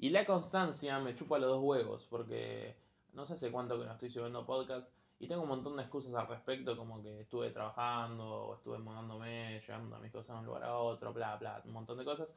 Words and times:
Y 0.00 0.08
la 0.08 0.24
constancia 0.24 0.98
me 0.98 1.14
chupa 1.14 1.38
los 1.38 1.50
dos 1.50 1.62
huevos, 1.62 2.06
porque 2.08 2.74
no 3.12 3.26
sé 3.26 3.34
hace 3.34 3.52
cuánto 3.52 3.78
que 3.78 3.84
no 3.84 3.92
estoy 3.92 4.08
subiendo 4.08 4.46
podcast 4.46 4.88
y 5.18 5.28
tengo 5.28 5.42
un 5.42 5.48
montón 5.48 5.76
de 5.76 5.82
excusas 5.82 6.14
al 6.14 6.26
respecto, 6.26 6.74
como 6.74 7.02
que 7.02 7.20
estuve 7.20 7.50
trabajando, 7.50 8.24
o 8.26 8.54
estuve 8.54 8.78
mudándome, 8.78 9.60
llevando 9.60 9.98
mis 9.98 10.10
cosas 10.10 10.36
de 10.36 10.40
un 10.40 10.46
lugar 10.46 10.64
a 10.64 10.78
otro, 10.78 11.12
bla, 11.12 11.36
bla, 11.36 11.60
un 11.66 11.72
montón 11.72 11.98
de 11.98 12.06
cosas. 12.06 12.28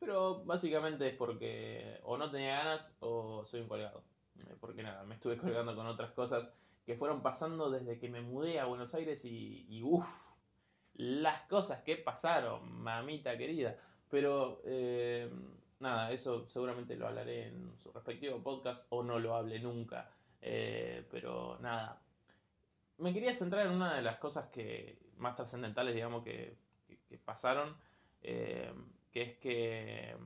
Pero 0.00 0.44
básicamente 0.44 1.06
es 1.06 1.14
porque 1.14 2.00
o 2.02 2.16
no 2.16 2.28
tenía 2.28 2.56
ganas 2.56 2.92
o 2.98 3.44
soy 3.46 3.60
un 3.60 3.68
colgado. 3.68 4.02
Eh, 4.40 4.56
porque 4.60 4.82
nada, 4.82 5.04
me 5.04 5.14
estuve 5.14 5.36
colgando 5.38 5.76
con 5.76 5.86
otras 5.86 6.10
cosas 6.10 6.48
que 6.84 6.96
fueron 6.96 7.22
pasando 7.22 7.70
desde 7.70 8.00
que 8.00 8.08
me 8.08 8.20
mudé 8.20 8.58
a 8.58 8.64
Buenos 8.64 8.92
Aires 8.96 9.24
y, 9.24 9.80
uff, 9.84 10.08
las 10.94 11.42
cosas 11.42 11.82
que 11.84 11.94
pasaron, 11.94 12.82
mamita 12.82 13.38
querida. 13.38 13.78
Pero 14.10 14.60
eh, 14.64 15.30
nada, 15.82 16.12
eso 16.12 16.48
seguramente 16.48 16.96
lo 16.96 17.08
hablaré 17.08 17.48
en 17.48 17.76
su 17.82 17.92
respectivo 17.92 18.42
podcast 18.42 18.86
o 18.90 19.02
no 19.02 19.18
lo 19.18 19.34
hable 19.34 19.58
nunca. 19.58 20.08
Eh, 20.40 21.06
pero 21.10 21.58
nada, 21.60 22.00
me 22.98 23.12
quería 23.12 23.34
centrar 23.34 23.66
en 23.66 23.72
una 23.72 23.94
de 23.94 24.02
las 24.02 24.16
cosas 24.18 24.46
que 24.48 24.98
más 25.18 25.36
trascendentales, 25.36 25.94
digamos, 25.94 26.24
que, 26.24 26.56
pasaron, 27.24 27.76
eh, 28.22 28.72
que 29.12 29.22
es 29.22 29.36
que, 29.38 30.16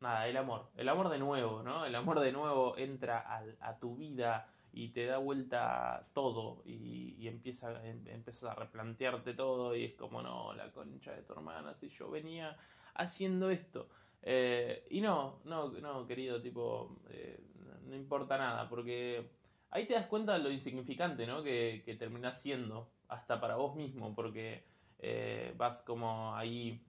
nada, 0.00 0.26
el 0.28 0.36
amor, 0.36 0.70
el 0.76 0.88
amor 0.88 1.10
de 1.10 1.18
nuevo, 1.18 1.62
¿no? 1.62 1.84
El 1.84 1.94
amor 1.94 2.20
de 2.20 2.32
nuevo 2.32 2.78
entra 2.78 3.44
a 3.60 3.78
tu 3.78 3.96
vida 3.96 4.48
y 4.72 4.88
te 4.88 5.06
da 5.06 5.18
vuelta 5.18 6.08
todo 6.14 6.62
y, 6.64 7.14
y 7.18 7.28
empieza, 7.28 7.86
em, 7.86 8.06
empiezas 8.08 8.50
a 8.50 8.54
replantearte 8.54 9.34
todo 9.34 9.76
y 9.76 9.84
es 9.84 9.94
como, 9.94 10.22
no, 10.22 10.54
la 10.54 10.70
concha 10.72 11.12
de 11.12 11.22
tu 11.22 11.34
hermana, 11.34 11.74
si 11.74 11.88
yo 11.90 12.10
venía 12.10 12.56
haciendo 12.94 13.50
esto. 13.50 13.88
Eh, 14.22 14.86
y 14.90 15.00
no, 15.00 15.40
no, 15.44 15.68
no, 15.72 16.06
querido, 16.06 16.40
tipo, 16.40 16.96
eh, 17.10 17.40
no 17.86 17.96
importa 17.96 18.38
nada, 18.38 18.68
porque 18.68 19.30
ahí 19.70 19.86
te 19.86 19.94
das 19.94 20.06
cuenta 20.06 20.34
de 20.34 20.38
lo 20.38 20.50
insignificante, 20.50 21.26
¿no? 21.26 21.42
Que, 21.42 21.82
que 21.84 21.94
terminás 21.94 22.40
siendo, 22.40 22.90
hasta 23.08 23.40
para 23.40 23.56
vos 23.56 23.74
mismo, 23.76 24.14
porque 24.14 24.64
eh, 25.00 25.52
vas 25.56 25.82
como 25.82 26.34
ahí 26.34 26.82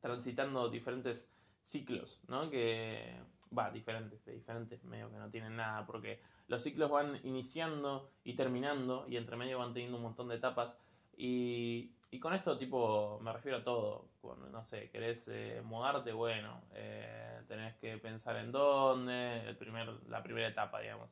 transitando 0.00 0.68
diferentes 0.68 1.30
ciclos, 1.62 2.20
¿no? 2.28 2.50
Que, 2.50 3.16
va, 3.56 3.70
diferentes, 3.70 4.24
de 4.24 4.32
diferentes, 4.32 4.82
medio 4.84 5.10
que 5.10 5.18
no 5.18 5.30
tienen 5.30 5.56
nada, 5.56 5.86
porque 5.86 6.20
los 6.48 6.62
ciclos 6.62 6.90
van 6.90 7.18
iniciando 7.24 8.10
y 8.24 8.34
terminando, 8.34 9.06
y 9.08 9.16
entre 9.16 9.36
medio 9.36 9.58
van 9.58 9.72
teniendo 9.72 9.96
un 9.96 10.04
montón 10.04 10.28
de 10.28 10.36
etapas, 10.36 10.74
y, 11.16 11.92
y 12.10 12.18
con 12.18 12.34
esto, 12.34 12.58
tipo, 12.58 13.20
me 13.22 13.32
refiero 13.32 13.58
a 13.58 13.64
todo. 13.64 14.06
Cuando, 14.20 14.48
no 14.48 14.64
sé, 14.64 14.90
querés 14.90 15.28
eh, 15.28 15.62
mudarte, 15.64 16.12
bueno, 16.12 16.62
eh, 16.74 17.40
tenés 17.46 17.76
que 17.76 17.96
pensar 17.98 18.36
en 18.36 18.50
dónde, 18.50 19.48
el 19.48 19.56
primer, 19.56 19.88
la 20.08 20.22
primera 20.22 20.48
etapa, 20.48 20.80
digamos. 20.80 21.08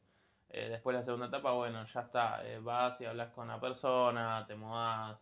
Eh, 0.51 0.69
después 0.69 0.97
la 0.97 1.03
segunda 1.03 1.27
etapa, 1.27 1.53
bueno, 1.53 1.87
ya 1.87 2.01
está, 2.01 2.43
vas 2.63 3.01
y 3.01 3.05
hablas 3.05 3.31
con 3.33 3.49
la 3.49 3.61
persona, 3.61 4.45
te 4.47 4.57
mudás 4.57 5.19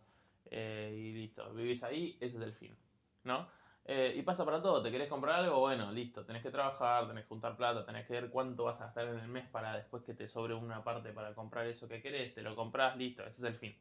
y 0.49 1.11
listo, 1.13 1.53
vivís 1.53 1.83
ahí, 1.83 2.17
ese 2.21 2.37
es 2.37 2.43
el 2.43 2.53
fin, 2.53 2.73
¿no? 3.25 3.47
Y 3.87 4.21
pasa 4.23 4.43
para 4.43 4.61
todo, 4.61 4.83
te 4.83 4.91
querés 4.91 5.07
comprar 5.07 5.39
algo, 5.39 5.59
bueno, 5.59 5.91
listo, 5.93 6.25
tenés 6.25 6.43
que 6.43 6.51
trabajar, 6.51 7.07
tenés 7.07 7.23
que 7.23 7.29
juntar 7.29 7.55
plata, 7.55 7.85
tenés 7.85 8.05
que 8.05 8.13
ver 8.13 8.29
cuánto 8.29 8.65
vas 8.65 8.81
a 8.81 8.85
gastar 8.85 9.07
en 9.07 9.19
el 9.19 9.29
mes 9.29 9.47
para 9.47 9.75
después 9.77 10.03
que 10.03 10.13
te 10.13 10.27
sobre 10.27 10.53
una 10.53 10.83
parte 10.83 11.13
para 11.13 11.33
comprar 11.33 11.67
eso 11.67 11.87
que 11.87 12.01
querés, 12.01 12.35
te 12.35 12.41
lo 12.41 12.53
compras, 12.55 12.97
listo, 12.97 13.23
ese 13.23 13.37
es 13.37 13.43
el 13.43 13.55
fin. 13.55 13.75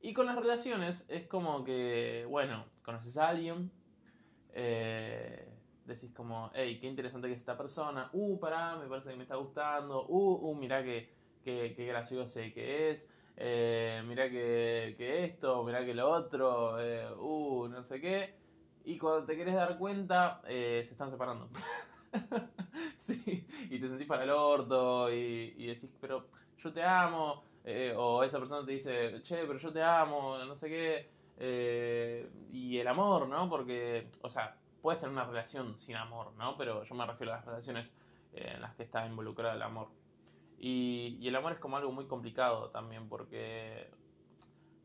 Y 0.00 0.14
con 0.14 0.26
las 0.26 0.36
relaciones 0.36 1.04
es 1.10 1.26
como 1.26 1.64
que, 1.64 2.24
bueno, 2.28 2.64
conoces 2.82 3.18
a 3.18 3.28
alguien, 3.28 3.70
eh, 4.54 5.48
decís 5.84 6.12
como, 6.14 6.50
hey, 6.54 6.78
qué 6.80 6.86
interesante 6.86 7.28
que 7.28 7.34
es 7.34 7.40
esta 7.40 7.56
persona, 7.56 8.08
uh, 8.12 8.38
pará, 8.38 8.76
me 8.76 8.86
parece 8.86 9.10
que 9.10 9.16
me 9.16 9.24
está 9.24 9.36
gustando, 9.36 10.06
uh, 10.06 10.50
uh, 10.50 10.54
mirá 10.54 10.82
que, 10.82 11.12
que, 11.42 11.74
gracioso 11.86 12.40
que 12.54 12.90
es, 12.90 13.10
eh, 13.36 14.02
mirá 14.06 14.30
que, 14.30 14.94
que, 14.96 15.24
esto, 15.24 15.64
mirá 15.64 15.84
que 15.84 15.94
lo 15.94 16.10
otro, 16.10 16.80
eh, 16.80 17.08
uh, 17.18 17.68
no 17.68 17.82
sé 17.82 18.00
qué. 18.00 18.47
Y 18.84 18.98
cuando 18.98 19.24
te 19.26 19.36
querés 19.36 19.54
dar 19.54 19.76
cuenta, 19.78 20.40
eh, 20.46 20.82
se 20.86 20.92
están 20.92 21.10
separando. 21.10 21.48
sí, 22.98 23.46
y 23.70 23.78
te 23.78 23.88
sentís 23.88 24.06
para 24.06 24.24
el 24.24 24.30
orto 24.30 25.12
y, 25.12 25.54
y 25.56 25.66
decís, 25.66 25.90
pero 26.00 26.26
yo 26.58 26.72
te 26.72 26.82
amo, 26.82 27.42
eh, 27.64 27.94
o 27.96 28.22
esa 28.22 28.38
persona 28.38 28.64
te 28.64 28.72
dice, 28.72 29.20
che, 29.22 29.44
pero 29.46 29.58
yo 29.58 29.72
te 29.72 29.82
amo, 29.82 30.38
no 30.38 30.56
sé 30.56 30.68
qué, 30.68 31.10
eh, 31.38 32.28
y 32.52 32.78
el 32.78 32.88
amor, 32.88 33.28
¿no? 33.28 33.48
Porque, 33.48 34.08
o 34.22 34.30
sea, 34.30 34.56
puedes 34.80 35.00
tener 35.00 35.12
una 35.12 35.24
relación 35.24 35.78
sin 35.78 35.96
amor, 35.96 36.32
¿no? 36.36 36.56
Pero 36.56 36.84
yo 36.84 36.94
me 36.94 37.06
refiero 37.06 37.32
a 37.32 37.36
las 37.36 37.44
relaciones 37.44 37.88
en 38.32 38.60
las 38.60 38.74
que 38.74 38.84
está 38.84 39.06
involucrado 39.06 39.54
el 39.54 39.62
amor. 39.62 39.88
Y, 40.58 41.18
y, 41.20 41.28
el 41.28 41.36
amor 41.36 41.52
es 41.52 41.58
como 41.58 41.76
algo 41.76 41.92
muy 41.92 42.06
complicado 42.06 42.70
también 42.70 43.08
porque... 43.08 43.90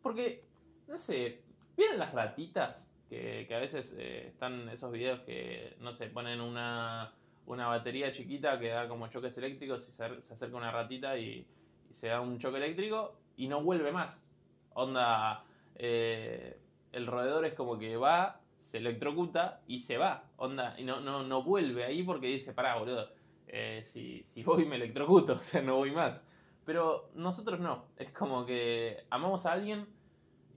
Porque, 0.01 0.43
no 0.87 0.97
sé, 0.97 1.41
¿vieron 1.75 1.97
las 1.97 2.13
ratitas? 2.13 2.92
Que, 3.13 3.55
a 3.55 3.59
veces 3.59 3.93
están 3.93 4.69
esos 4.69 4.91
videos 4.91 5.19
que, 5.21 5.75
no 5.79 5.93
sé, 5.93 6.07
ponen 6.07 6.41
una, 6.41 7.13
una 7.45 7.67
batería 7.67 8.11
chiquita 8.11 8.59
que 8.59 8.69
da 8.69 8.87
como 8.87 9.07
choques 9.07 9.37
eléctricos 9.37 9.87
y 9.87 9.91
se, 9.91 10.21
se 10.21 10.33
acerca 10.33 10.57
una 10.57 10.71
ratita 10.71 11.17
y 11.17 11.45
se 11.91 12.07
da 12.07 12.21
un 12.21 12.39
choque 12.39 12.57
eléctrico 12.57 13.15
y 13.37 13.47
no 13.47 13.61
vuelve 13.63 13.91
más. 13.91 14.23
Onda, 14.73 15.43
eh, 15.75 16.57
el 16.91 17.07
roedor 17.07 17.45
es 17.45 17.53
como 17.53 17.77
que 17.77 17.97
va, 17.97 18.41
se 18.61 18.77
electrocuta 18.77 19.61
y 19.67 19.81
se 19.81 19.97
va. 19.97 20.23
Onda, 20.37 20.75
y 20.79 20.83
no, 20.83 20.99
no, 20.99 21.23
no 21.23 21.43
vuelve 21.43 21.83
ahí 21.83 22.03
porque 22.03 22.27
dice, 22.27 22.53
pará, 22.53 22.77
boludo, 22.77 23.09
eh, 23.47 23.81
si, 23.83 24.23
si 24.23 24.43
voy 24.43 24.65
me 24.65 24.75
electrocuto, 24.77 25.33
o 25.39 25.41
sea, 25.43 25.61
no 25.61 25.77
voy 25.77 25.91
más. 25.91 26.27
Pero 26.65 27.09
nosotros 27.13 27.59
no, 27.59 27.85
es 27.97 28.11
como 28.11 28.45
que 28.45 29.05
amamos 29.09 29.45
a 29.45 29.51
alguien 29.51 29.87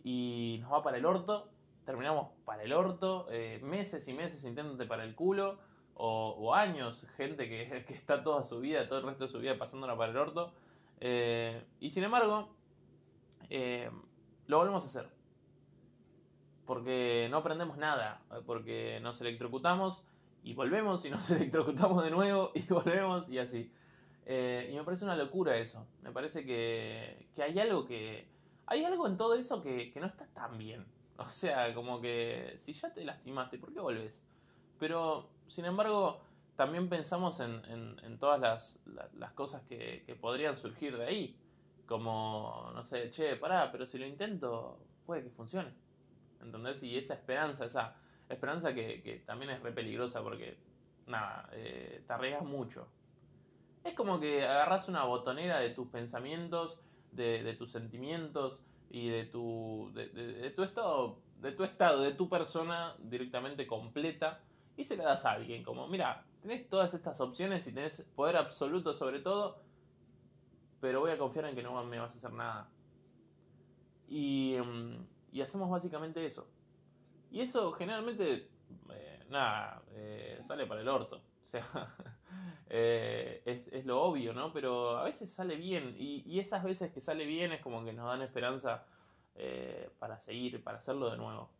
y 0.05 0.59
nos 0.62 0.72
va 0.72 0.83
para 0.83 0.99
el 0.99 1.05
orto, 1.05 1.50
terminamos 1.87 2.29
para 2.45 2.65
el 2.65 2.73
orto, 2.73 3.29
eh, 3.31 3.61
meses 3.63 4.07
y 4.09 4.13
meses 4.13 4.45
intentándote 4.45 4.87
para 4.87 5.05
el 5.05 5.15
culo, 5.15 5.59
o, 5.99 6.55
años, 6.55 7.07
gente 7.17 7.49
que, 7.49 7.95
está 7.95 8.23
toda 8.23 8.45
su 8.45 8.61
vida, 8.61 8.87
todo 8.87 8.99
el 8.99 9.07
resto 9.07 9.25
de 9.25 9.31
su 9.31 9.39
vida 9.39 9.57
pasándola 9.57 9.97
para 9.97 10.11
el 10.11 10.19
orto, 10.19 10.53
eh, 11.01 11.65
y 11.81 11.89
sin 11.91 12.05
embargo, 12.05 12.51
eh, 13.49 13.91
lo 14.47 14.59
volvemos 14.59 14.85
a 14.85 14.89
hacer. 14.89 15.09
Porque 16.67 17.29
no 17.31 17.39
aprendemos 17.39 17.79
nada, 17.79 18.21
porque 18.45 18.99
nos 19.01 19.21
electrocutamos 19.21 20.05
y 20.43 20.55
volvemos 20.55 21.05
y 21.07 21.11
nos 21.11 21.31
electrocutamos 21.31 22.03
de 22.03 22.11
nuevo 22.11 22.51
y 22.55 22.63
volvemos 22.69 23.29
y 23.31 23.39
así. 23.39 23.73
Y 24.29 24.75
me 24.75 24.83
parece 24.85 25.05
una 25.05 25.15
locura 25.15 25.57
eso. 25.57 25.87
Me 26.03 26.11
parece 26.11 26.45
que, 26.45 27.29
hay 27.41 27.59
algo 27.61 27.87
que... 27.87 28.27
Hay 28.67 28.85
algo 28.85 29.07
en 29.07 29.17
todo 29.17 29.35
eso 29.35 29.63
que 29.63 29.93
no 30.01 30.07
está 30.07 30.27
tan 30.35 30.59
bien. 30.59 30.85
O 31.27 31.31
sea, 31.31 31.75
como 31.75 32.00
que 32.00 32.59
si 32.60 32.72
ya 32.72 32.93
te 32.93 33.04
lastimaste, 33.04 33.59
¿por 33.59 33.72
qué 33.72 33.81
volves? 33.81 34.22
Pero, 34.78 35.31
sin 35.49 35.65
embargo, 35.65 36.21
también 36.56 36.88
pensamos 36.88 37.41
en, 37.41 37.62
en, 38.03 38.19
todas 38.19 38.41
las, 38.41 38.81
las, 39.15 39.32
cosas 39.32 39.62
que, 39.62 40.03
que, 40.06 40.15
podrían 40.15 40.56
surgir 40.56 40.97
de 40.97 41.06
ahí. 41.06 41.37
Como, 41.87 42.71
no 42.75 42.84
sé, 42.84 43.10
che, 43.10 43.37
pará, 43.37 43.71
pero 43.71 43.87
si 43.87 43.99
lo 43.99 44.06
intento, 44.06 44.78
puede 45.06 45.22
que 45.22 45.31
funcione. 45.31 45.72
¿Entendés? 46.41 46.82
Y 46.82 46.97
esa 46.99 47.15
esperanza, 47.15 47.65
esa 47.65 47.97
esperanza 48.28 48.75
que, 48.75 49.03
que 49.03 49.19
también 49.21 49.53
es 49.53 49.62
re 49.62 49.72
peligrosa 49.72 50.22
porque, 50.22 50.59
nada, 51.06 51.48
eh, 51.53 52.03
te 52.06 52.12
arriesgas 52.12 52.44
mucho. 52.44 52.88
Es 53.84 53.94
como 53.94 54.19
que 54.19 54.44
agarras 54.44 54.88
una 54.88 55.04
botonera 55.04 55.60
de 55.60 55.71
tus 55.71 55.88
pensamientos, 55.88 56.78
de, 57.12 57.43
de 57.43 57.54
tus 57.54 57.71
sentimientos 57.71 58.60
y 58.91 59.09
de 59.09 59.25
tu, 59.25 59.91
de, 59.95 60.09
de, 60.09 60.51
tu 60.51 60.63
estado, 60.63 61.19
de 61.41 61.53
tu 61.53 61.65
estado, 61.65 62.03
de 62.03 62.13
tu 62.13 62.29
persona 62.29 62.95
directamente 62.99 63.67
completa 63.67 64.41
y 64.77 64.85
se 64.85 64.97
la 64.97 65.05
das 65.05 65.25
a 65.25 65.33
alguien. 65.33 65.63
Como, 65.63 65.89
mira, 65.89 66.25
tenés 66.41 66.69
todas 66.69 66.95
estas 66.95 67.21
opciones 67.21 67.66
y 67.66 67.72
tenés 67.72 68.03
poder 68.15 68.37
absoluto 68.37 68.95
sobre 68.95 69.21
todo, 69.21 69.63
pero 70.81 71.01
voy 71.01 71.10
a 71.10 71.19
confiar 71.19 71.47
en 71.47 71.55
que 71.55 71.63
no 71.63 71.83
me 71.84 71.99
vas 71.99 72.15
a 72.15 72.19
hacer 72.19 72.33
nada. 72.33 72.69
Y, 74.09 74.55
em, 74.55 75.07
y 75.33 75.41
hacemos 75.41 75.69
básicamente 75.69 76.25
eso. 76.25 76.49
Y 77.31 77.41
eso 77.41 77.72
generalmente, 77.72 78.49
eh, 78.91 79.27
nada, 79.28 79.83
eh, 79.91 80.41
sale 80.47 80.66
para 80.66 80.81
el 80.81 80.89
orto. 80.89 81.22
O 81.47 81.49
sea, 81.49 81.95
eh, 82.68 83.42
es, 83.45 83.68
es, 83.72 83.84
lo 83.86 84.03
obvio, 84.03 84.33
¿no? 84.33 84.53
Pero 84.53 84.98
a 84.98 85.04
veces 85.04 85.33
sale 85.33 85.57
bien. 85.57 85.95
Y, 85.98 86.22
y, 86.27 86.41
esas 86.41 86.65
veces 86.65 86.92
que 86.92 87.01
sale 87.01 87.24
bien 87.24 87.53
es 87.53 87.60
como 87.60 87.84
que 87.84 87.92
nos 87.92 88.07
dan 88.07 88.22
esperanza 88.22 88.84
para 89.98 90.18
seguir, 90.18 90.63
para 90.65 90.78
hacerlo 90.78 91.10
de 91.10 91.18
nuevo. 91.18 91.51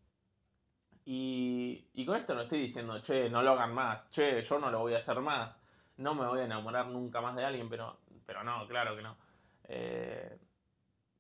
Y, 1.09 1.89
y, 1.95 2.05
con 2.05 2.17
esto 2.17 2.35
no 2.35 2.43
estoy 2.43 2.61
diciendo, 2.63 3.01
che, 3.01 3.31
no 3.31 3.41
lo 3.41 3.53
hagan 3.53 3.73
más, 3.73 4.11
che, 4.11 4.43
yo 4.43 4.59
no 4.59 4.73
lo 4.73 4.81
voy 4.81 4.95
a 4.95 4.99
hacer 4.99 5.21
más, 5.21 5.57
no 5.99 6.17
me 6.17 6.27
voy 6.27 6.41
a 6.41 6.45
enamorar 6.45 6.89
nunca 6.89 7.21
más 7.21 7.37
de 7.37 7.45
alguien, 7.45 7.69
pero, 7.69 7.97
pero 8.27 8.43
no, 8.43 8.67
claro 8.67 8.97
que 8.97 9.03
no. 9.03 9.17
Eh, 9.69 10.37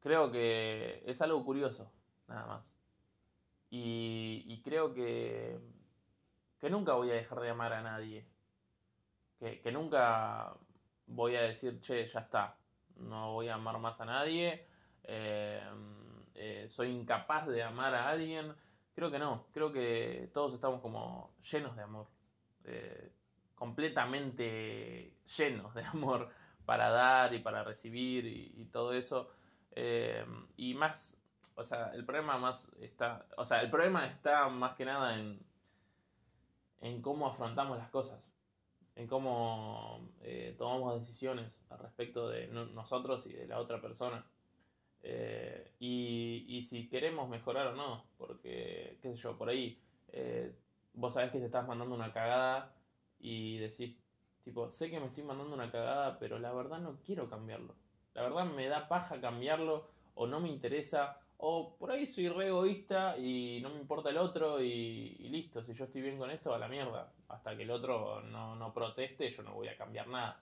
creo 0.00 0.32
que 0.32 1.04
es 1.06 1.22
algo 1.22 1.44
curioso, 1.44 1.88
nada 2.26 2.46
más. 2.46 2.64
Y, 3.70 4.44
y, 4.48 4.60
creo 4.62 4.92
que, 4.92 5.56
que 6.60 6.68
nunca 6.68 6.94
voy 6.94 7.10
a 7.10 7.14
dejar 7.14 7.38
de 7.40 7.50
amar 7.50 7.72
a 7.72 7.82
nadie. 7.82 8.26
Que, 9.38 9.72
nunca 9.72 10.52
voy 11.06 11.36
a 11.36 11.42
decir, 11.42 11.80
che, 11.80 12.06
ya 12.06 12.20
está, 12.20 12.56
no 12.96 13.34
voy 13.34 13.48
a 13.48 13.54
amar 13.54 13.78
más 13.78 14.00
a 14.00 14.04
nadie, 14.04 14.66
eh, 15.04 15.60
eh, 16.34 16.66
soy 16.68 16.90
incapaz 16.90 17.46
de 17.46 17.62
amar 17.62 17.94
a 17.94 18.08
alguien. 18.08 18.54
Creo 18.94 19.10
que 19.10 19.18
no, 19.18 19.46
creo 19.52 19.72
que 19.72 20.30
todos 20.32 20.54
estamos 20.54 20.80
como 20.80 21.34
llenos 21.50 21.76
de 21.76 21.82
amor, 21.82 22.06
eh, 22.64 23.12
completamente 23.54 25.12
llenos 25.36 25.74
de 25.74 25.84
amor 25.84 26.30
para 26.64 26.90
dar 26.90 27.34
y 27.34 27.38
para 27.40 27.62
recibir 27.62 28.26
y, 28.26 28.64
todo 28.72 28.92
eso. 28.92 29.30
y 30.56 30.74
más, 30.74 31.16
o 31.54 31.64
sea, 31.64 31.92
el 31.94 32.04
problema 32.04 32.38
más 32.38 32.72
está, 32.80 33.26
o 33.36 33.44
sea, 33.44 33.60
el 33.60 33.70
problema 33.70 34.06
está 34.06 34.48
más 34.48 34.74
que 34.74 34.84
nada 34.84 35.18
en, 35.18 35.38
en 36.80 37.02
cómo 37.02 37.28
afrontamos 37.28 37.78
las 37.78 37.90
cosas 37.90 38.35
en 38.96 39.06
cómo 39.06 40.00
eh, 40.22 40.54
tomamos 40.58 40.98
decisiones 40.98 41.60
al 41.68 41.78
respecto 41.78 42.28
de 42.28 42.48
nosotros 42.48 43.26
y 43.26 43.32
de 43.34 43.46
la 43.46 43.60
otra 43.60 43.80
persona. 43.80 44.24
Eh, 45.02 45.72
y, 45.78 46.62
si 46.62 46.88
queremos 46.88 47.28
mejorar 47.28 47.68
o 47.68 47.76
no, 47.76 48.06
porque, 48.18 48.98
qué 49.00 49.10
sé 49.10 49.16
yo, 49.16 49.36
por 49.36 49.50
ahí 49.50 49.78
eh, 50.08 50.52
vos 50.94 51.14
sabés 51.14 51.30
que 51.30 51.38
te 51.38 51.44
estás 51.44 51.68
mandando 51.68 51.94
una 51.94 52.12
cagada 52.12 52.74
y 53.20 53.58
decís, 53.58 53.96
tipo, 54.42 54.68
sé 54.68 54.90
que 54.90 54.98
me 54.98 55.06
estoy 55.06 55.22
mandando 55.22 55.54
una 55.54 55.70
cagada, 55.70 56.18
pero 56.18 56.38
la 56.38 56.52
verdad 56.52 56.78
no 56.78 56.98
quiero 57.04 57.28
cambiarlo. 57.28 57.74
La 58.14 58.22
verdad 58.22 58.46
me 58.46 58.66
da 58.66 58.88
paja 58.88 59.20
cambiarlo 59.20 59.88
o 60.14 60.26
no 60.26 60.40
me 60.40 60.48
interesa 60.48 61.20
o 61.38 61.76
por 61.76 61.90
ahí 61.90 62.06
soy 62.06 62.28
re 62.28 62.48
egoísta 62.48 63.16
y 63.18 63.60
no 63.62 63.70
me 63.70 63.78
importa 63.78 64.10
el 64.10 64.16
otro 64.16 64.62
y, 64.62 65.10
listo, 65.28 65.62
si 65.62 65.74
yo 65.74 65.84
estoy 65.84 66.02
bien 66.02 66.18
con 66.18 66.30
esto, 66.30 66.54
a 66.54 66.58
la 66.58 66.68
mierda. 66.68 67.12
Hasta 67.28 67.56
que 67.56 67.64
el 67.64 67.70
otro 67.70 68.22
no, 68.22 68.56
no 68.56 68.72
proteste, 68.72 69.30
yo 69.30 69.42
no 69.42 69.54
voy 69.54 69.68
a 69.68 69.76
cambiar 69.76 70.08
nada. 70.08 70.40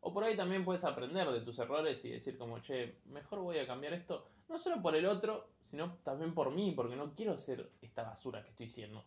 O 0.00 0.12
por 0.12 0.24
ahí 0.24 0.36
también 0.36 0.64
puedes 0.64 0.84
aprender 0.84 1.30
de 1.30 1.42
tus 1.42 1.58
errores 1.58 2.04
y 2.04 2.10
decir 2.10 2.38
como, 2.38 2.58
che, 2.60 2.96
mejor 3.06 3.40
voy 3.40 3.58
a 3.58 3.66
cambiar 3.66 3.92
esto, 3.92 4.26
no 4.48 4.58
solo 4.58 4.82
por 4.82 4.96
el 4.96 5.06
otro, 5.06 5.50
sino 5.62 5.98
también 6.02 6.34
por 6.34 6.50
mí, 6.50 6.72
porque 6.74 6.96
no 6.96 7.14
quiero 7.14 7.36
ser 7.36 7.70
esta 7.80 8.02
basura 8.02 8.42
que 8.42 8.50
estoy 8.50 8.68
siendo. 8.68 9.04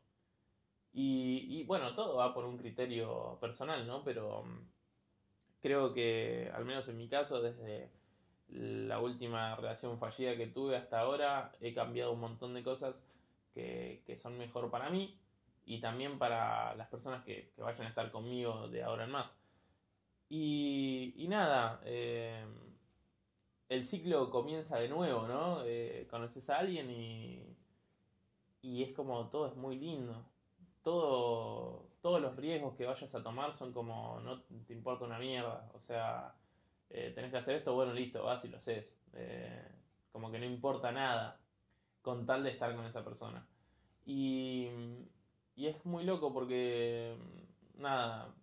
Y, 0.94 1.48
y 1.50 1.64
bueno, 1.64 1.96
todo 1.96 2.18
va 2.18 2.34
por 2.34 2.46
un 2.46 2.58
criterio 2.58 3.38
personal, 3.42 3.86
¿no? 3.88 4.04
Pero 4.04 4.44
mm, 4.44 4.68
creo 5.62 5.94
que, 5.94 6.52
al 6.54 6.64
menos 6.64 6.88
en 6.88 6.98
mi 6.98 7.10
caso, 7.10 7.42
desde 7.42 7.90
la 8.50 9.00
última 9.00 9.56
relación 9.56 9.98
fallida 10.00 10.36
que 10.38 10.48
tuve 10.48 10.76
hasta 10.76 11.00
ahora, 11.00 11.52
he 11.62 11.74
cambiado 11.74 12.14
un 12.14 12.20
montón 12.20 12.54
de 12.54 12.64
cosas 12.64 12.96
que, 13.54 14.02
son 14.22 14.38
mejor 14.38 14.70
para 14.70 14.90
mí 14.90 15.18
y 15.66 15.80
también 15.80 16.18
para 16.18 16.76
las 16.76 16.88
personas 16.90 17.24
que, 17.24 17.52
vayan 17.58 17.88
a 17.88 17.90
estar 17.90 18.12
conmigo 18.12 18.68
de 18.68 18.84
ahora 18.84 19.06
en 19.06 19.12
más. 19.12 19.40
Y, 20.30 21.26
nada, 21.30 21.82
eh, 21.86 22.46
el 23.70 23.84
ciclo 23.84 24.30
comienza 24.30 24.78
de 24.78 24.90
nuevo, 24.90 25.28
¿no? 25.28 25.64
Eh, 25.66 26.08
conoces 26.10 26.50
a 26.50 26.58
alguien 26.58 26.90
y, 26.90 27.56
y 28.62 28.84
es 28.84 28.94
como 28.94 29.28
todo 29.30 29.48
es 29.48 29.56
muy 29.56 29.78
lindo. 29.78 30.26
Todo, 30.84 31.88
todos 32.02 32.22
los 32.22 32.36
riesgos 32.36 32.76
que 32.76 32.86
vayas 32.86 33.14
a 33.16 33.24
tomar 33.24 33.54
son 33.54 33.72
como 33.74 34.20
no 34.22 34.42
te 34.42 34.74
importa 34.74 35.06
una 35.06 35.20
mierda. 35.20 35.70
O 35.74 35.80
sea, 35.80 36.34
eh, 36.94 37.12
tenés 37.16 37.32
que 37.32 37.38
hacer 37.38 37.56
esto, 37.56 37.74
bueno, 37.74 37.92
listo, 37.92 38.24
vas 38.24 38.46
y 38.46 38.50
lo 38.50 38.58
haces. 38.58 38.96
Eh, 39.14 39.68
como 40.12 40.32
que 40.32 40.38
no 40.38 40.46
importa 40.46 40.92
nada 40.92 41.40
con 42.04 42.26
tal 42.28 42.44
de 42.44 42.52
estar 42.52 42.76
con 42.76 42.86
esa 42.86 43.04
persona. 43.04 43.44
Y, 44.06 44.68
y 45.56 45.68
es 45.68 45.84
muy 45.86 46.04
loco 46.04 46.32
porque, 46.32 47.18
nada, 47.76 48.36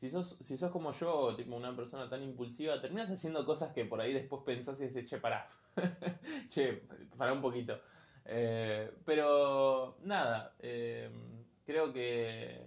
si 0.00 0.10
sos, 0.10 0.30
si 0.40 0.56
sos 0.56 0.72
como 0.72 0.90
yo, 0.92 1.36
tipo 1.36 1.54
una 1.54 1.76
persona 1.76 2.08
tan 2.10 2.24
impulsiva, 2.24 2.80
terminas 2.80 3.10
haciendo 3.10 3.46
cosas 3.46 3.72
que 3.72 3.84
por 3.84 4.00
ahí 4.00 4.12
después 4.12 4.42
pensás 4.44 4.80
y 4.80 4.88
dices, 4.88 5.08
che, 5.08 5.18
pará, 5.18 5.48
che, 6.48 6.82
pará 7.16 7.32
un 7.32 7.40
poquito. 7.40 7.78
Eh, 8.24 8.90
pero, 9.04 9.96
nada, 10.02 10.56
creo 10.58 11.92
que, 11.92 12.66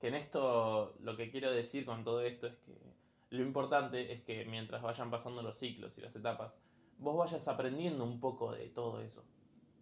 que 0.00 0.08
en 0.08 0.14
esto 0.16 0.96
lo 1.00 1.16
que 1.16 1.30
quiero 1.30 1.52
decir 1.52 1.84
con 1.86 2.02
todo 2.02 2.20
esto 2.22 2.48
es 2.48 2.56
que 2.56 2.93
lo 3.34 3.42
importante 3.42 4.12
es 4.12 4.22
que 4.22 4.44
mientras 4.44 4.80
vayan 4.80 5.10
pasando 5.10 5.42
los 5.42 5.58
ciclos 5.58 5.98
y 5.98 6.00
las 6.00 6.14
etapas, 6.14 6.54
vos 6.98 7.16
vayas 7.16 7.46
aprendiendo 7.48 8.04
un 8.04 8.20
poco 8.20 8.52
de 8.52 8.68
todo 8.68 9.00
eso. 9.00 9.24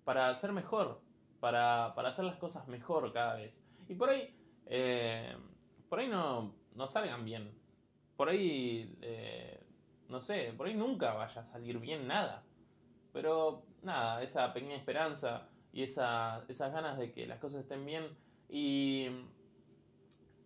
Para 0.04 0.34
ser 0.34 0.52
mejor, 0.52 1.00
para, 1.38 1.88
hacer 1.88 2.24
las 2.24 2.36
cosas 2.36 2.66
mejor 2.68 3.12
cada 3.12 3.34
vez. 3.34 3.60
Y 3.88 3.94
por 3.94 4.08
ahí, 4.08 4.34
eh, 4.66 5.36
por 5.88 6.00
ahí 6.00 6.08
no, 6.08 6.54
no 6.74 6.88
salgan 6.88 7.24
bien. 7.24 7.52
Por 8.16 8.30
ahí, 8.30 8.96
eh, 9.02 9.62
no 10.08 10.20
sé, 10.20 10.54
por 10.56 10.66
ahí 10.66 10.74
nunca 10.74 11.12
vaya 11.12 11.42
a 11.42 11.44
salir 11.44 11.78
bien 11.78 12.06
nada. 12.06 12.44
Pero 13.12 13.66
nada, 13.82 14.22
esa 14.22 14.52
pequeña 14.54 14.76
esperanza 14.76 15.48
y 15.74 15.82
esa, 15.82 16.44
esas 16.48 16.72
ganas 16.72 16.98
de 16.98 17.12
que 17.12 17.26
las 17.26 17.38
cosas 17.38 17.62
estén 17.62 17.84
bien 17.84 18.16
y, 18.48 19.08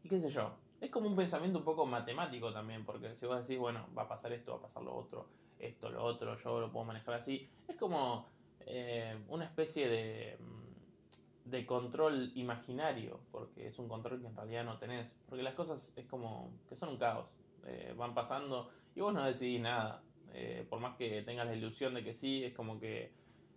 y 0.02 0.08
qué 0.08 0.20
sé 0.20 0.28
yo, 0.28 0.56
es 0.80 0.90
como 0.90 1.08
un 1.08 1.16
pensamiento 1.16 1.58
un 1.58 1.64
poco 1.64 1.86
matemático 1.86 2.52
también, 2.52 2.84
porque 2.84 3.14
si 3.14 3.26
vos 3.26 3.40
decís, 3.40 3.58
bueno, 3.58 3.86
va 3.96 4.02
a 4.02 4.08
pasar 4.08 4.32
esto, 4.32 4.52
va 4.52 4.58
a 4.58 4.62
pasar 4.62 4.82
lo 4.82 4.94
otro, 4.94 5.26
esto, 5.58 5.88
lo 5.90 6.04
otro, 6.04 6.36
yo 6.36 6.60
lo 6.60 6.70
puedo 6.70 6.84
manejar 6.84 7.14
así, 7.14 7.48
es 7.66 7.76
como 7.76 8.26
eh, 8.60 9.18
una 9.28 9.44
especie 9.44 9.88
de, 9.88 10.36
mm, 10.38 11.50
de 11.50 11.66
control 11.66 12.32
imaginario, 12.34 13.20
porque 13.30 13.68
es 13.68 13.78
un 13.78 13.88
control 13.88 14.20
que 14.20 14.26
en 14.26 14.36
realidad 14.36 14.64
no 14.64 14.78
tenés, 14.78 15.16
porque 15.28 15.42
las 15.42 15.54
cosas 15.54 15.92
es 15.96 16.06
como 16.06 16.50
que 16.68 16.76
son 16.76 16.90
un 16.90 16.98
caos, 16.98 17.26
eh, 17.66 17.94
van 17.96 18.14
pasando 18.14 18.70
y 18.94 19.00
vos 19.00 19.14
no 19.14 19.24
decidís 19.24 19.60
nada, 19.60 20.02
eh, 20.32 20.66
por 20.68 20.80
más 20.80 20.96
que 20.96 21.22
tengas 21.22 21.46
la 21.46 21.54
ilusión 21.54 21.94
de 21.94 22.04
que 22.04 22.14
sí, 22.14 22.44
es 22.44 22.54
como 22.54 22.78
que 22.78 23.12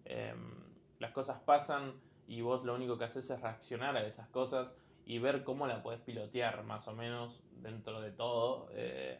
em, 0.05 0.53
las 0.99 1.11
cosas 1.11 1.41
pasan 1.41 1.93
y 2.27 2.41
vos 2.41 2.63
lo 2.63 2.75
único 2.75 2.97
que 2.97 3.05
haces 3.05 3.29
es 3.29 3.41
reaccionar 3.41 3.97
a 3.97 4.05
esas 4.05 4.27
cosas 4.29 4.71
y 5.09 5.17
ver 5.17 5.43
cómo 5.43 5.65
la 5.65 5.81
puedes 5.81 5.99
pilotear 6.01 6.63
más 6.65 6.87
o 6.87 6.93
menos 6.93 7.41
dentro 7.63 7.99
de 7.99 8.11
todo, 8.11 8.69
eh, 8.73 9.19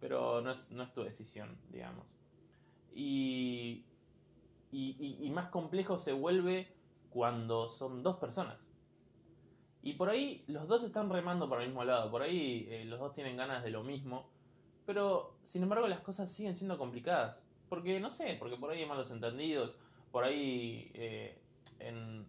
pero 0.00 0.40
no 0.40 0.50
es, 0.50 0.70
no 0.70 0.82
es 0.82 0.94
tu 0.94 1.02
decisión, 1.02 1.58
digamos. 1.70 2.06
Y, 2.94 3.84
y, 4.72 5.30
más 5.34 5.50
complejo 5.50 5.98
se 5.98 6.14
vuelve 6.14 6.72
cuando 7.10 7.68
son 7.68 8.02
dos 8.02 8.16
personas. 8.16 8.72
Y 9.82 9.92
por 9.92 10.08
ahí 10.08 10.42
los 10.46 10.66
dos 10.68 10.82
están 10.84 11.10
remando 11.10 11.50
para 11.50 11.64
el 11.64 11.68
mismo 11.68 11.84
lado, 11.84 12.10
por 12.10 12.22
ahí 12.22 12.66
eh, 12.70 12.86
los 12.86 12.98
dos 12.98 13.12
tienen 13.12 13.36
ganas 13.36 13.62
de 13.62 13.70
lo 13.70 13.82
mismo, 13.82 14.30
pero 14.86 15.36
sin 15.44 15.64
embargo 15.64 15.86
las 15.86 16.00
cosas 16.00 16.32
siguen 16.32 16.56
siendo 16.56 16.78
complicadas. 16.78 17.36
Porque 17.68 18.00
no 18.00 18.08
sé, 18.08 18.36
porque 18.38 18.56
por 18.56 18.70
ahí 18.70 18.80
hay 18.80 18.88
malos 18.88 19.10
entendidos, 19.10 19.76
por 20.10 20.24
ahí 20.24 20.90
eh, 20.94 21.38
en, 21.80 22.26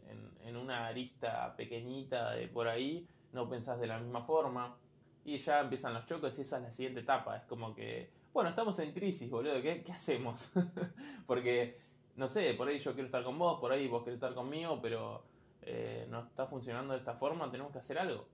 una 0.55 0.87
arista 0.87 1.55
pequeñita 1.55 2.31
de 2.31 2.47
por 2.47 2.67
ahí, 2.67 3.07
no 3.31 3.47
pensás 3.47 3.79
de 3.79 3.87
la 3.87 3.99
misma 3.99 4.23
forma. 4.23 4.75
Y 5.23 5.37
ya 5.37 5.59
empiezan 5.59 5.93
los 5.93 6.05
choques 6.05 6.37
y 6.39 6.41
esa 6.41 6.57
es 6.57 6.63
la 6.63 6.71
siguiente 6.71 7.01
etapa. 7.01 7.37
Es 7.37 7.43
como 7.43 7.75
que, 7.75 8.09
bueno, 8.33 8.49
estamos 8.49 8.79
en 8.79 8.93
crisis, 8.93 9.29
boludo, 9.29 9.61
¿qué, 9.61 9.83
hacemos? 9.93 10.51
Porque, 11.27 11.77
no 12.15 12.27
sé, 12.27 12.53
por 12.53 12.67
ahí 12.67 12.79
yo 12.79 12.93
quiero 12.93 13.05
estar 13.05 13.23
con 13.23 13.37
vos, 13.37 13.59
por 13.59 13.71
ahí 13.71 13.87
vos 13.87 14.03
querés 14.03 14.17
estar 14.17 14.33
conmigo, 14.33 14.79
pero 14.81 15.23
eh, 15.61 16.07
no 16.09 16.21
está 16.21 16.47
funcionando 16.47 16.93
de 16.93 16.99
esta 16.99 17.13
forma, 17.15 17.51
tenemos 17.51 17.71
que 17.71 17.79
hacer 17.79 17.99
algo. 17.99 18.25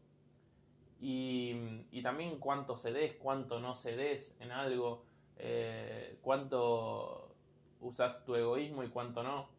Y, 1.01 1.85
y 1.91 2.01
también 2.01 2.39
cuánto 2.39 2.77
cedes, 2.77 3.15
cuánto 3.15 3.59
no 3.59 3.75
cedes 3.75 4.35
en 4.39 4.51
algo, 4.51 5.03
eh, 5.37 6.17
cuánto 6.21 7.33
usas 7.81 8.23
tu 8.23 8.35
egoísmo 8.35 8.83
y 8.83 8.89
cuánto 8.89 9.23
no. 9.23 9.49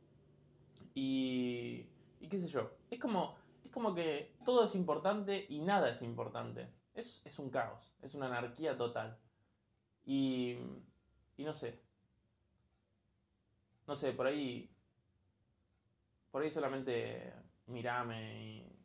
Y, 0.94 1.86
y 2.20 2.28
qué 2.28 2.38
sé 2.38 2.48
yo, 2.48 2.70
es 2.90 3.00
como, 3.00 3.36
es 3.64 3.70
como 3.72 3.94
que 3.94 4.36
todo 4.44 4.64
es 4.64 4.74
importante 4.74 5.46
y 5.48 5.60
nada 5.60 5.90
es 5.90 6.02
importante. 6.02 6.68
Es, 6.94 7.24
es 7.26 7.38
un 7.38 7.50
caos, 7.50 7.94
es 8.02 8.14
una 8.14 8.26
anarquía 8.26 8.76
total. 8.76 9.18
Y, 10.06 10.56
y 11.36 11.44
no 11.44 11.52
sé. 11.52 11.80
No 13.86 13.96
sé, 13.96 14.12
por 14.12 14.26
ahí. 14.26 14.70
Por 16.30 16.42
ahí 16.42 16.50
solamente 16.50 17.32
mirame 17.66 18.44
y 18.44 18.76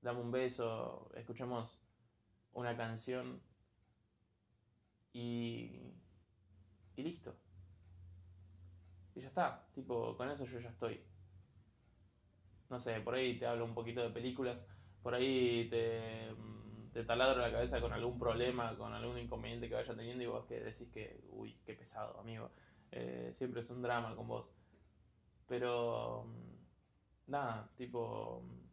dame 0.00 0.20
un 0.20 0.30
beso, 0.30 1.10
escuchemos 1.14 1.80
una 2.52 2.76
canción 2.76 3.40
y, 5.12 5.92
y 6.96 7.02
listo. 7.02 7.34
Y 9.16 9.20
ya 9.20 9.26
está, 9.26 9.66
tipo, 9.74 10.16
con 10.16 10.30
eso 10.30 10.44
yo 10.44 10.60
ya 10.60 10.68
estoy. 10.70 11.00
No 12.68 12.78
sé, 12.80 13.00
por 13.00 13.14
ahí 13.14 13.38
te 13.38 13.46
hablo 13.46 13.64
un 13.64 13.74
poquito 13.74 14.02
de 14.02 14.10
películas, 14.10 14.58
por 15.02 15.14
ahí 15.14 15.68
te, 15.70 16.32
mm, 16.36 16.90
te 16.92 17.04
taladro 17.04 17.40
la 17.40 17.52
cabeza 17.52 17.80
con 17.80 17.92
algún 17.92 18.18
problema, 18.18 18.76
con 18.76 18.92
algún 18.92 19.18
inconveniente 19.18 19.68
que 19.68 19.74
vaya 19.76 19.94
teniendo 19.94 20.24
y 20.24 20.26
vos 20.26 20.44
que 20.46 20.60
decís 20.60 20.88
que, 20.92 21.20
uy, 21.30 21.56
qué 21.64 21.74
pesado, 21.74 22.18
amigo. 22.20 22.50
Eh, 22.90 23.32
siempre 23.38 23.60
es 23.60 23.70
un 23.70 23.82
drama 23.82 24.16
con 24.16 24.26
vos. 24.28 24.46
Pero, 25.48 26.24
mm, 26.26 27.30
nada, 27.32 27.70
tipo, 27.76 28.42
mm, 28.44 28.66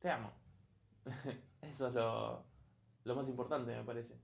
te 0.00 0.10
amo. 0.10 0.32
Eso 1.62 1.88
es 1.88 1.94
lo, 1.94 2.44
lo 3.04 3.14
más 3.16 3.28
importante, 3.28 3.74
me 3.76 3.84
parece. 3.84 4.16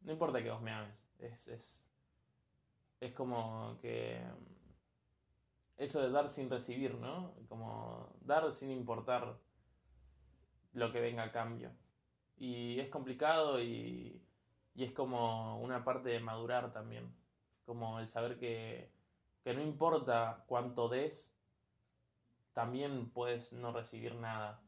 No 0.00 0.12
importa 0.12 0.42
que 0.42 0.50
vos 0.50 0.62
me 0.62 0.70
ames. 0.72 0.94
Es, 1.18 1.48
es, 1.48 1.85
es 3.00 3.12
como 3.12 3.78
que. 3.80 4.22
Eso 5.76 6.00
de 6.00 6.10
dar 6.10 6.30
sin 6.30 6.48
recibir, 6.48 6.94
¿no? 6.94 7.34
Como 7.48 8.16
dar 8.22 8.50
sin 8.52 8.70
importar 8.70 9.38
lo 10.72 10.90
que 10.92 11.00
venga 11.00 11.24
a 11.24 11.32
cambio. 11.32 11.70
Y 12.38 12.80
es 12.80 12.88
complicado 12.88 13.60
y, 13.62 14.22
y 14.74 14.84
es 14.84 14.92
como 14.92 15.60
una 15.60 15.84
parte 15.84 16.10
de 16.10 16.20
madurar 16.20 16.72
también. 16.72 17.14
Como 17.66 17.98
el 18.00 18.08
saber 18.08 18.38
que, 18.38 18.90
que 19.44 19.54
no 19.54 19.62
importa 19.62 20.44
cuánto 20.46 20.88
des, 20.88 21.36
también 22.52 23.10
puedes 23.10 23.52
no 23.52 23.72
recibir 23.72 24.14
nada. 24.14 24.62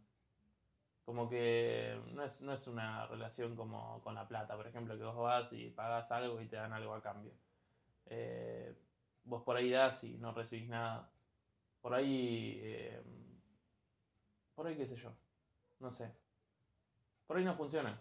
Como 1.07 1.31
que 1.31 1.99
no 2.13 2.23
es, 2.23 2.43
no 2.43 2.53
es 2.53 2.67
una 2.69 3.07
relación 3.07 3.57
como 3.57 4.03
con 4.03 4.15
la 4.15 4.29
plata, 4.29 4.57
por 4.57 4.67
ejemplo, 4.67 4.99
que 4.99 5.05
vos 5.05 5.17
vas 5.17 5.51
y 5.55 5.71
pagas 5.71 6.11
algo 6.11 6.39
y 6.43 6.49
te 6.49 6.57
dan 6.57 6.75
algo 6.75 6.93
a 6.95 7.03
cambio. 7.03 7.33
Eh, 8.11 8.75
vos 9.25 9.43
por 9.43 9.57
ahí 9.57 9.71
das 9.71 10.05
y 10.05 10.17
no 10.19 10.33
recibís 10.33 10.69
nada. 10.69 11.11
Por 11.81 11.95
ahí... 11.95 12.59
Eh, 12.63 13.03
por 14.55 14.67
ahí 14.67 14.77
qué 14.77 14.87
sé 14.87 14.97
yo. 14.97 15.13
No 15.81 15.91
sé. 15.91 16.13
Por 17.27 17.37
ahí 17.37 17.45
no 17.45 17.55
funciona. 17.57 18.01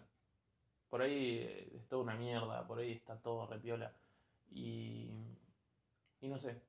Por 0.88 1.02
ahí 1.02 1.38
eh, 1.38 1.76
es 1.76 1.88
toda 1.88 2.02
una 2.02 2.16
mierda. 2.16 2.66
Por 2.66 2.78
ahí 2.78 2.92
está 2.92 3.16
todo 3.18 3.46
repiola. 3.46 3.92
Y... 4.50 5.10
Y 6.20 6.28
no 6.28 6.38
sé. 6.38 6.60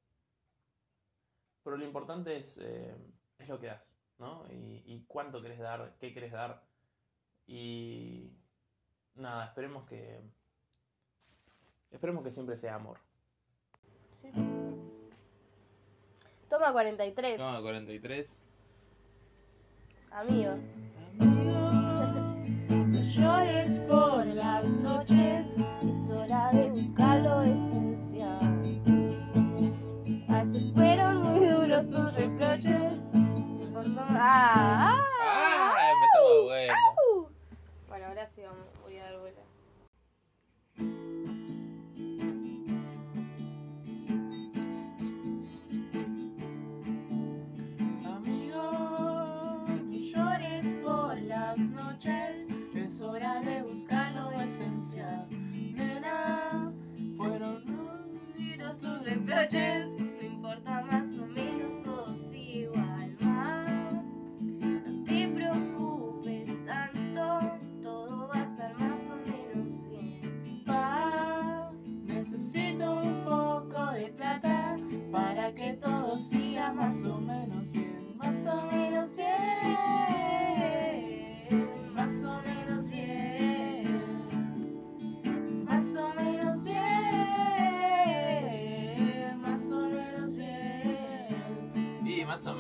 Pero 1.64 1.78
lo 1.78 1.86
importante 1.86 2.38
es, 2.38 2.58
es 2.58 3.48
lo 3.48 3.60
que 3.60 3.68
das, 3.68 3.84
¿no? 4.18 4.46
Y, 4.52 4.84
y 4.86 5.06
cuánto 5.08 5.42
querés 5.42 5.60
dar, 5.60 5.96
qué 6.00 6.14
querés 6.14 6.32
dar. 6.32 6.64
Y 7.48 8.32
nada, 9.16 9.46
esperemos 9.46 9.88
que. 9.88 10.22
Esperemos 11.90 12.24
que 12.24 12.32
siempre 12.32 12.56
sea 12.56 12.76
amor. 12.76 13.00
Sí. 14.22 14.30
Toma 16.50 16.72
43, 16.72 17.40
No, 17.40 17.62
43. 17.62 18.42
amigo. 20.12 20.56
No 21.20 23.02
llores 23.02 23.78
por 23.80 24.26
las 24.26 24.66
noches. 24.78 25.19
Esencial. 54.90 55.28
Nena, 55.30 56.74
fueron 57.18 57.64
los 58.58 59.06
reproches, 59.06 59.89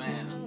Sí, 0.05 0.38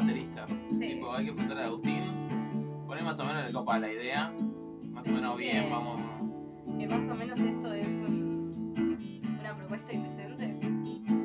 baterista. 0.00 0.46
Sí. 0.72 0.80
Tipo, 0.88 1.12
hay 1.12 1.24
que 1.26 1.32
preguntarle 1.32 1.62
a 1.62 1.66
Agustín. 1.66 2.02
Poner 2.86 3.04
más 3.04 3.18
o 3.20 3.24
menos 3.24 3.46
le 3.46 3.52
copa 3.52 3.78
la 3.78 3.92
idea. 3.92 4.32
Más 4.90 5.06
o 5.06 5.10
menos 5.12 5.36
bien, 5.36 5.60
Bien. 5.60 5.70
vamos. 5.70 6.00
Que 6.78 6.86
más 6.86 7.08
o 7.08 7.14
menos 7.14 7.38
esto 7.40 7.72
es 7.74 7.86
un- 7.88 9.12
una 9.40 9.56
propuesta 9.56 9.92
indecente. 9.92 10.58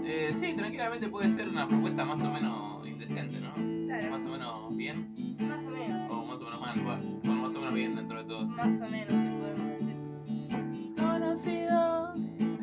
Eh, 0.05 0.31
sí, 0.33 0.53
tranquilamente 0.53 1.07
puede 1.09 1.29
ser 1.29 1.49
una 1.49 1.67
propuesta 1.67 2.05
más 2.05 2.21
o 2.23 2.29
menos 2.31 2.87
indecente, 2.87 3.39
¿no? 3.39 3.53
Claro, 3.55 4.11
Más 4.11 4.25
o 4.25 4.29
menos 4.29 4.75
bien. 4.75 5.13
más 5.39 5.59
o 5.65 5.69
menos. 5.69 6.09
O 6.09 6.25
más 6.25 6.41
o 6.41 6.43
menos 6.45 6.61
mal. 6.61 7.19
Bueno, 7.23 7.41
más 7.41 7.55
o 7.55 7.59
menos 7.59 7.73
bien 7.73 7.95
dentro 7.95 8.17
de 8.21 8.27
todos. 8.27 8.49
Más 8.51 8.81
o 8.81 8.89
menos, 8.89 9.07
si 9.07 9.29
podemos 9.39 9.67
decir. 9.79 9.95
Desconocido, 10.71 12.13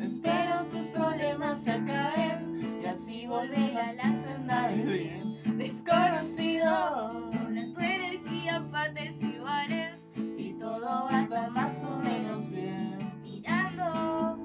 espero 0.01 0.63
tus 0.71 0.87
problemas 0.87 1.63
se 1.63 1.71
acaben 1.71 2.79
y 2.81 2.85
así 2.85 3.27
volver 3.27 3.77
a 3.77 3.93
la 3.93 4.13
senda 4.13 4.67
del 4.69 4.87
bien. 4.89 5.30
Desconocido, 5.71 7.29
Una 7.47 7.73
tu 7.73 7.79
energía 7.79 8.57
en 8.57 8.71
partes 8.71 9.15
iguales. 9.21 10.11
y 10.17 10.51
todo 10.59 11.05
va 11.05 11.09
a 11.09 11.21
estar 11.23 11.49
más 11.49 11.81
o 11.85 11.95
menos 11.95 12.49
bien. 12.49 12.99
Mirando 13.23 14.37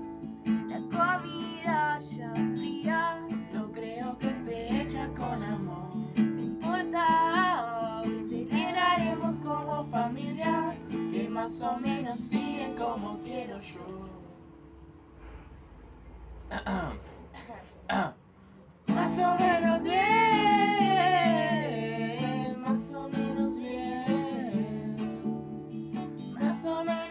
la 0.45 0.79
comida 0.97 1.99
ya 1.99 2.33
fría. 2.55 3.27
No 3.53 3.73
creo 3.73 4.17
que 4.19 4.29
esté 4.29 4.83
hecha 4.83 5.09
con 5.17 5.43
amor. 5.43 5.97
No 6.17 6.43
importa, 6.43 8.03
hoy 8.03 8.23
Celebraremos 8.23 9.41
como 9.41 9.85
familia 9.87 10.77
que 10.89 11.29
más 11.29 11.61
o 11.61 11.77
menos 11.79 12.21
siguen 12.21 12.77
como 12.77 13.19
quiero 13.19 13.61
yo. 13.61 14.07
Más 18.95 19.19
o 19.19 19.35
menos 19.35 19.85
bien, 19.85 20.36
más 22.77 22.93
o 22.93 23.09
menos 23.09 23.59
bien, 23.59 24.97
más 26.39 26.63
o 26.67 26.85
menos 26.85 27.06